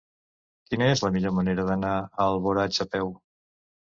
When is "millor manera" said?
1.17-1.65